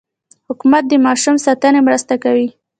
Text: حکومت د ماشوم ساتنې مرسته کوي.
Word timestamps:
حکومت 0.47 0.83
د 0.87 0.93
ماشوم 1.05 1.35
ساتنې 1.45 1.79
مرسته 1.87 2.13
کوي. 2.23 2.47